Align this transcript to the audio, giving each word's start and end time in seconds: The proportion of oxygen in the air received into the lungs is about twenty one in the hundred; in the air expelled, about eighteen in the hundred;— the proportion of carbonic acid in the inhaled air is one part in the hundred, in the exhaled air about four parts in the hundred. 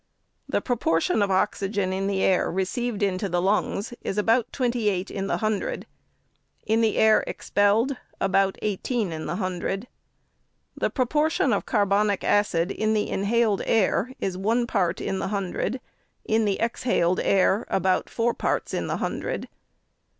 The 0.49 0.61
proportion 0.61 1.21
of 1.21 1.29
oxygen 1.29 1.93
in 1.93 2.07
the 2.07 2.23
air 2.23 2.51
received 2.51 3.03
into 3.03 3.29
the 3.29 3.39
lungs 3.39 3.93
is 4.01 4.17
about 4.17 4.51
twenty 4.51 4.89
one 4.89 5.05
in 5.15 5.27
the 5.27 5.37
hundred; 5.37 5.85
in 6.65 6.81
the 6.81 6.97
air 6.97 7.23
expelled, 7.27 7.95
about 8.19 8.57
eighteen 8.63 9.11
in 9.11 9.27
the 9.27 9.35
hundred;— 9.35 9.87
the 10.75 10.89
proportion 10.89 11.53
of 11.53 11.67
carbonic 11.67 12.23
acid 12.23 12.71
in 12.71 12.95
the 12.95 13.11
inhaled 13.11 13.61
air 13.67 14.11
is 14.19 14.35
one 14.35 14.65
part 14.65 15.01
in 15.01 15.19
the 15.19 15.27
hundred, 15.27 15.79
in 16.25 16.45
the 16.45 16.59
exhaled 16.59 17.19
air 17.19 17.67
about 17.69 18.09
four 18.09 18.33
parts 18.33 18.73
in 18.73 18.87
the 18.87 18.97
hundred. 18.97 19.47